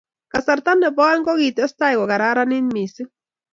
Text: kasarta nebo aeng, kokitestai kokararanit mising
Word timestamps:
kasarta 0.33 0.71
nebo 0.81 1.01
aeng, 1.07 1.23
kokitestai 1.27 1.95
kokararanit 1.99 2.65
mising 2.73 3.09